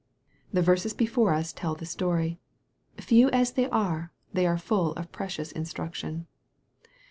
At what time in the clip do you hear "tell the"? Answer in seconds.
1.53-1.85